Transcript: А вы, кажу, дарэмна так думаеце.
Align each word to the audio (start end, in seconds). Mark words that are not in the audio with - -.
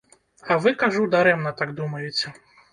А 0.51 0.57
вы, 0.63 0.73
кажу, 0.85 1.05
дарэмна 1.17 1.55
так 1.63 1.77
думаеце. 1.83 2.37